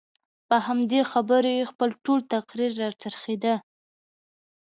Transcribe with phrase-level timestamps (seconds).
[0.47, 3.55] په همدې خبرو یې خپل ټول تقریر راڅرخېده.